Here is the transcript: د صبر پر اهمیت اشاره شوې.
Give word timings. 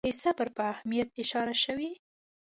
د 0.07 0.09
صبر 0.21 0.47
پر 0.55 0.65
اهمیت 0.73 1.09
اشاره 1.23 1.55
شوې. 1.63 1.89